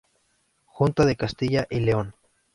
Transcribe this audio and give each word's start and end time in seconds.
Junta 0.65 1.05
de 1.05 1.15
Castilla 1.15 1.67
y 1.69 1.79
Leon. 1.81 2.15